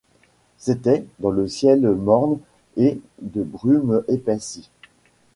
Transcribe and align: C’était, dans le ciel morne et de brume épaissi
C’était, 0.57 1.05
dans 1.19 1.29
le 1.29 1.47
ciel 1.47 1.81
morne 1.87 2.39
et 2.75 2.99
de 3.21 3.43
brume 3.43 4.01
épaissi 4.07 4.71